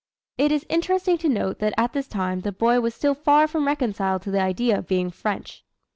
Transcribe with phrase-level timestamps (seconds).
[0.35, 3.67] It is interesting to note that at this time the boy was still far from
[3.67, 5.63] reconciled to the idea of being French.